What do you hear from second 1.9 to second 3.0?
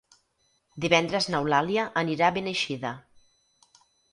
anirà a Beneixida.